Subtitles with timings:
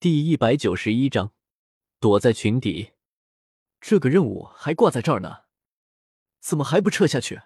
[0.00, 1.32] 第一百九十一章，
[1.98, 2.92] 躲在群底。
[3.80, 5.46] 这个任务还挂在这儿呢，
[6.38, 7.42] 怎么还不撤下去？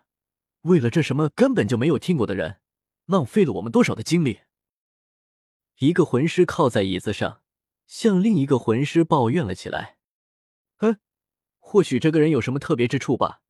[0.61, 2.61] 为了这什么根本就没有听过的人，
[3.07, 4.41] 浪费了我们多少的精力？
[5.79, 7.41] 一个魂师靠在椅子上，
[7.87, 9.97] 向另一个魂师抱怨了起来。
[10.81, 11.01] 嗯，
[11.59, 13.41] 或许这个人有什么特别之处吧。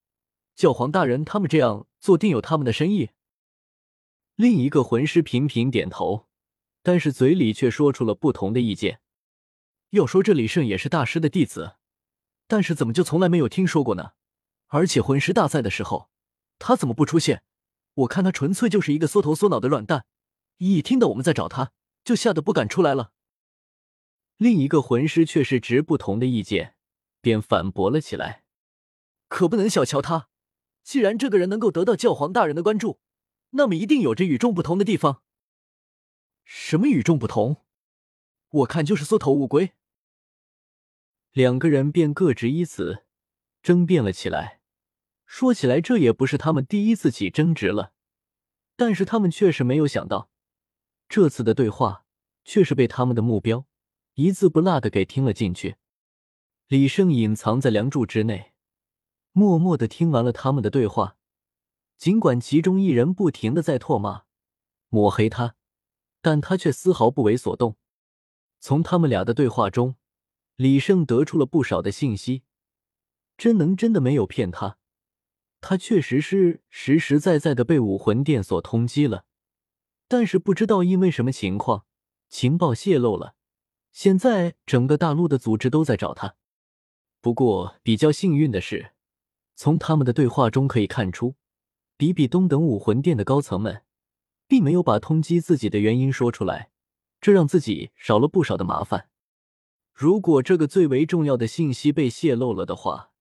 [0.55, 3.11] 教皇大人他们这样做，定有他们的深意。
[4.37, 6.29] 另一个魂师频频点头。
[6.83, 9.01] 但是嘴里却说出了不同的意见。
[9.91, 11.77] 要说这李胜也是大师的弟子，
[12.47, 14.13] 但是怎么就从来没有听说过呢？
[14.69, 16.11] 而且魂师大赛的时候，
[16.59, 17.43] 他怎么不出现？
[17.95, 20.07] 我看他纯粹就是一个缩头缩脑的软蛋，
[20.57, 21.73] 一听到我们在找他，
[22.03, 23.13] 就吓得不敢出来了。
[24.39, 26.75] 另一个魂师却是持不同的意见，
[27.21, 28.45] 便反驳了起来
[29.29, 30.29] ：“可不能小瞧他，
[30.83, 32.99] 既然这个人能够得到教皇大人的关注，
[33.51, 35.23] 那么一定有着与众不同的地方。”
[36.45, 37.65] 什么与众不同？
[38.49, 39.73] 我看就是缩头乌龟。
[41.33, 43.05] 两个人便各执一词，
[43.63, 44.61] 争辩了起来。
[45.25, 47.95] 说起来，这也不是他们第一次起争执了，
[48.77, 50.31] 但是他们确实没有想到，
[51.09, 52.05] 这次的对话
[52.45, 53.67] 却是被他们的目标
[54.13, 55.77] 一字不落的给听了进去。
[56.67, 58.53] 李胜隐藏在梁柱之内，
[59.33, 61.17] 默默的听完了他们的对话，
[61.97, 64.25] 尽管其中一人不停的在唾骂、
[64.91, 65.57] 抹黑他。
[66.23, 67.77] 但他却丝毫不为所动。
[68.61, 69.97] 从他们俩的对话中，
[70.57, 72.45] 李胜得出了不少的信息。
[73.37, 74.79] 真能真的没有骗他，
[75.61, 79.25] 他确实是实实在在的被武魂殿所通缉了。
[80.07, 81.87] 但是不知道因为什么情况，
[82.29, 83.35] 情报泄露了。
[83.91, 86.37] 现在整个大陆的组织都在找他。
[87.21, 88.93] 不过比较幸运的是，
[89.57, 91.35] 从他们的对话中可以看出，
[91.97, 93.83] 比比东等武魂殿的高层们。
[94.53, 96.69] 并没有把通缉自己的原因说出来，
[97.23, 99.09] 这让自己少了不少的麻烦。
[99.95, 103.13] 如果这个最为重要的信息被泄露了的话，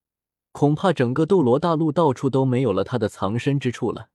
[0.50, 4.10] 恐怕整个斗罗大陆到处都没有了他的藏身之处了。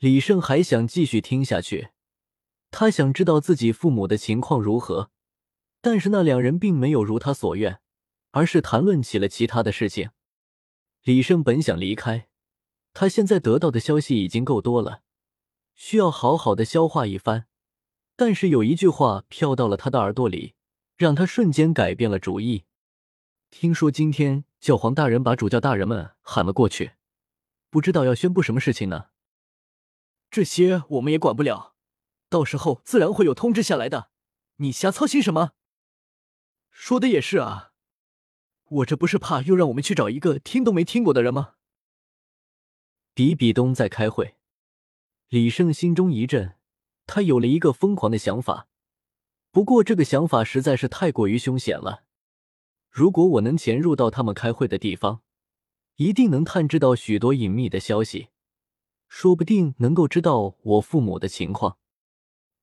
[0.00, 1.92] 李胜还想继续听下去，
[2.70, 5.10] 他想知道自己父母的情况如何，
[5.80, 7.80] 但是那两人并没有如他所愿，
[8.32, 10.10] 而是谈论起了其他的事情。
[11.04, 12.28] 李胜本想离开，
[12.92, 15.00] 他现在得到的消息已经够多了。
[15.78, 17.46] 需要好好的消化一番，
[18.16, 20.54] 但是有一句话飘到了他的耳朵里，
[20.96, 22.64] 让他瞬间改变了主意。
[23.48, 26.94] 听说今天教皇大人把主教大人们喊了过去，
[27.70, 29.10] 不知道要宣布什么事情呢？
[30.28, 31.76] 这些我们也管不了，
[32.28, 34.10] 到时候自然会有通知下来的。
[34.56, 35.52] 你瞎操心什么？
[36.72, 37.70] 说的也是啊，
[38.64, 41.54] 我这不是怕又让我们去找一个听都没听过的人吗？
[43.14, 44.37] 比比东在开会。
[45.30, 46.54] 李胜心中一震，
[47.06, 48.66] 他有了一个疯狂的想法。
[49.50, 52.04] 不过这个想法实在是太过于凶险了。
[52.88, 55.20] 如果我能潜入到他们开会的地方，
[55.96, 58.28] 一定能探知到许多隐秘的消息，
[59.06, 61.76] 说不定能够知道我父母的情况。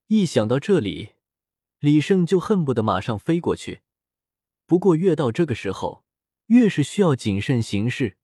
[0.07, 1.09] 一想到这里，
[1.77, 3.81] 李胜就恨不得马上飞过去。
[4.65, 6.03] 不过越到这个时候，
[6.47, 8.17] 越是需要谨慎行事。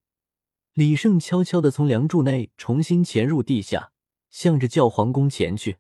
[0.74, 3.92] 李胜悄悄的从梁柱内重新潜入地下。
[4.32, 5.78] 向着教皇宫前去。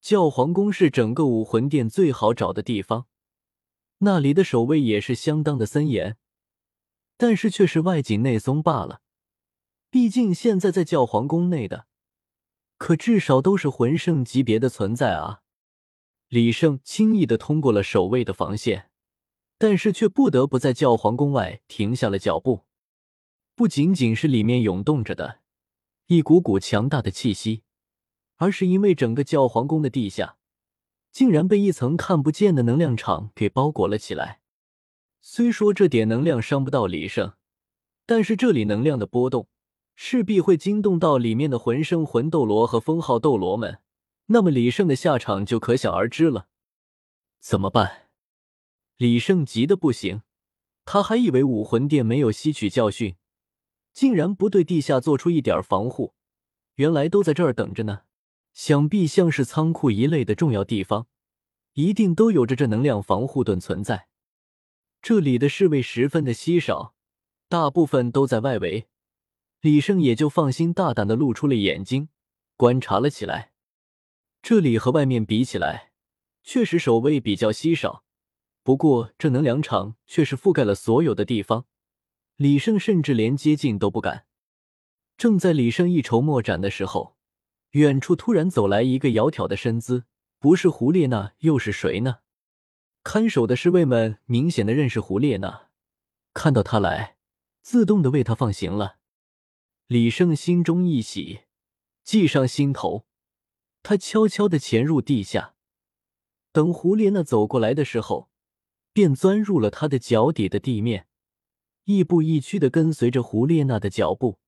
[0.00, 3.06] 教皇宫是整个武魂殿最好找的地方，
[3.98, 6.16] 那里的守卫也是相当的森严，
[7.16, 9.02] 但是却是外紧内松罢了。
[9.90, 11.86] 毕竟现在在教皇宫内的，
[12.78, 15.42] 可至少都是魂圣级别的存在啊！
[16.28, 18.90] 李胜轻易的通过了守卫的防线，
[19.58, 22.64] 但是却不得不在教皇宫外停下了脚步。
[23.54, 25.40] 不仅仅是里面涌动着的。
[26.06, 27.62] 一股股强大的气息，
[28.36, 30.36] 而是因为整个教皇宫的地下
[31.10, 34.40] 竟然被一层看不见的能量场给包裹了起来。
[35.20, 37.32] 虽说这点能量伤不到李胜，
[38.06, 39.48] 但是这里能量的波动
[39.96, 43.80] 势必会惊动到里面的魂圣、魂斗罗和封号斗罗们，
[44.26, 46.46] 那么李胜的下场就可想而知了。
[47.40, 48.10] 怎么办？
[48.96, 50.22] 李胜急得不行，
[50.84, 53.16] 他还以为武魂殿没有吸取教训。
[53.96, 56.12] 竟然不对地下做出一点防护，
[56.74, 58.02] 原来都在这儿等着呢。
[58.52, 61.06] 想必像是仓库一类的重要地方，
[61.72, 64.08] 一定都有着这能量防护盾存在。
[65.00, 66.94] 这里的侍卫十分的稀少，
[67.48, 68.86] 大部分都在外围。
[69.62, 72.10] 李胜也就放心大胆的露出了眼睛，
[72.58, 73.52] 观察了起来。
[74.42, 75.92] 这里和外面比起来，
[76.42, 78.04] 确实守卫比较稀少，
[78.62, 81.64] 不过这能量场却是覆盖了所有的地方。
[82.36, 84.26] 李胜甚至连接近都不敢。
[85.16, 87.16] 正在李胜一筹莫展的时候，
[87.70, 90.04] 远处突然走来一个窈窕的身姿，
[90.38, 92.18] 不是胡列娜又是谁呢？
[93.02, 95.68] 看守的侍卫们明显的认识胡列娜，
[96.34, 97.16] 看到他来，
[97.62, 98.98] 自动的为他放行了。
[99.86, 101.42] 李胜心中一喜，
[102.02, 103.06] 计上心头，
[103.82, 105.54] 他悄悄的潜入地下，
[106.52, 108.28] 等胡列娜走过来的时候，
[108.92, 111.06] 便钻入了他的脚底的地面，
[111.86, 114.38] 亦步亦趋的跟随着胡列娜的脚步，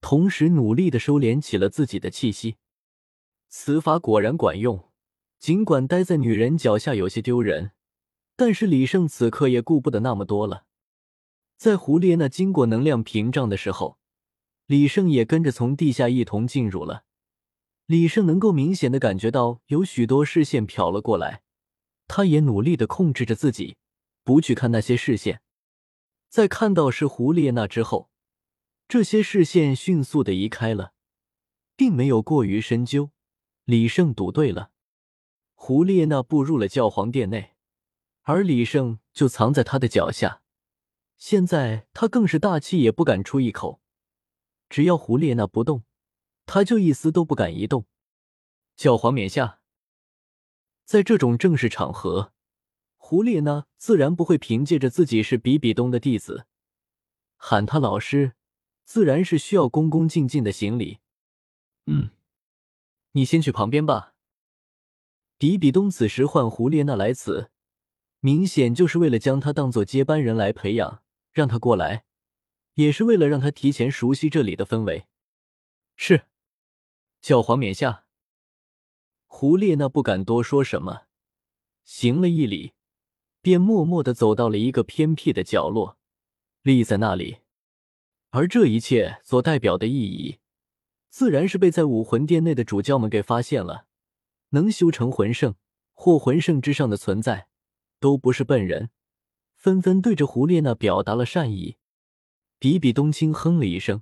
[0.00, 2.56] 同时努力的收敛起了自己的气息。
[3.48, 4.90] 此法果然管用，
[5.38, 7.70] 尽管待在女人脚下有些丢人，
[8.36, 10.66] 但是李胜此刻也顾不得那么多了。
[11.56, 13.98] 在胡列娜经过能量屏障的时候。
[14.66, 17.04] 李胜也跟着从地下一同进入了。
[17.84, 21.42] 李胜能够明显的感觉到有许多视线瞟了过来，
[22.08, 23.76] 他也努力的控制着自己，
[24.24, 25.42] 不去看那些视线。
[26.34, 28.10] 在看到是胡列娜之后，
[28.88, 30.92] 这些视线迅速的移开了，
[31.76, 33.12] 并没有过于深究。
[33.62, 34.72] 李胜赌对了，
[35.54, 37.54] 胡列娜步入了教皇殿内，
[38.22, 40.42] 而李胜就藏在他的脚下。
[41.16, 43.80] 现在他更是大气也不敢出一口。
[44.68, 45.84] 只要胡列娜不动，
[46.46, 47.86] 他就一丝都不敢移动。
[48.74, 49.60] 教皇冕下，
[50.84, 52.33] 在这种正式场合，
[53.06, 56.46] 胡列娜自然不会凭借着自己是比比东的弟子，
[57.36, 58.32] 喊他老师，
[58.86, 61.00] 自然是需要恭恭敬敬的行礼。
[61.84, 62.12] 嗯，
[63.12, 64.14] 你先去旁边吧。
[65.36, 67.50] 比比东此时唤胡列娜来此，
[68.20, 72.06] 明显就是为了将他当做接班人来培养，让他过来。
[72.72, 75.04] 也是为了让他提前熟悉这里的氛围。
[75.94, 76.24] 是，
[77.20, 78.06] 教皇冕下。
[79.26, 81.02] 胡列娜不敢多说什么，
[81.84, 82.72] 行了一礼，
[83.44, 85.98] 便默默的走到了一个偏僻的角落，
[86.62, 87.40] 立在那里。
[88.30, 90.38] 而这一切所代表的意义，
[91.10, 93.84] 自然是被在武魂殿内的主教们给发现了。
[94.52, 95.56] 能修成魂圣
[95.92, 97.48] 或魂圣之上的存在，
[98.00, 98.88] 都不是笨人，
[99.54, 101.76] 纷纷对着胡列娜表达了善意。
[102.58, 104.00] 比比东轻哼了一声，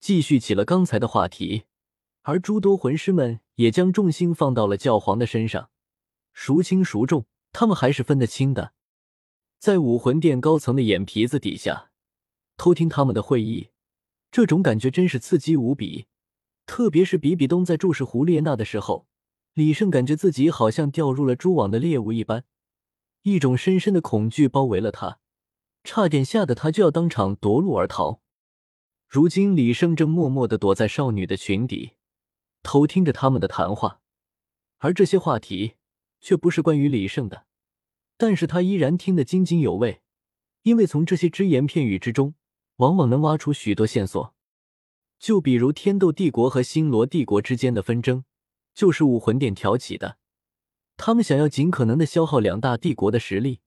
[0.00, 1.62] 继续起了刚才的话题，
[2.22, 5.70] 而诸多魂师们也将重心放到了教皇的身上，
[6.32, 8.74] 孰轻孰重，他们还是分得清的。
[9.58, 11.90] 在武魂殿高层的眼皮子底下，
[12.58, 13.70] 偷听他们的会议，
[14.30, 16.06] 这种感觉真是刺激无比。
[16.66, 19.06] 特别是比比东在注视胡列娜的时候，
[19.54, 22.44] 李胜感觉自己好像掉入了蛛网的猎物一般，
[23.22, 25.20] 一种深深的恐惧包围了他。
[25.84, 28.20] 差点吓得他就要当场夺路而逃。
[29.06, 31.92] 如今李胜正默默的躲在少女的裙底，
[32.62, 34.00] 偷听着他们的谈话，
[34.78, 35.74] 而这些话题
[36.24, 37.44] 却不是关于李胜的，
[38.16, 40.00] 但是他依然听得津津有味，
[40.62, 42.34] 因为从这些只言片语之中，
[42.76, 44.34] 往往能挖出许多线索。
[45.18, 48.24] 就比如天斗帝国和星罗帝国之间的纷争，
[48.72, 50.16] 就是武魂殿挑起的，
[50.96, 53.60] 他们想要尽可能的消耗两大帝国的实力。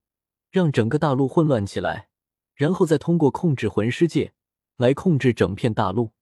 [0.50, 2.08] 让整个大陆混乱起来，
[2.56, 4.34] 然后再通过控制魂师界
[4.78, 6.14] 来控制整片大陆。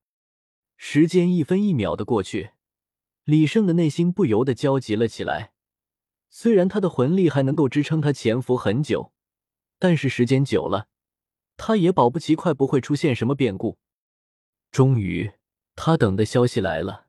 [0.75, 2.49] 时间一分一秒的过去，
[3.23, 5.53] 李胜的内心不由得焦急了起来。
[6.37, 9.13] 虽然他的魂力还能够支撑他潜伏很久，
[9.79, 10.89] 但是时间久了，
[11.55, 13.77] 他也保不齐快不会出现什么变故。
[14.69, 15.31] 终于，
[15.77, 17.07] 他等的消息来了。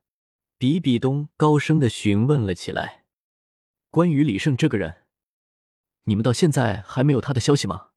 [0.58, 3.04] 比比东高声的询问了起来
[3.90, 5.02] ：“关于李胜这个人。”
[6.06, 7.88] 你们到现在还没有他的消息吗？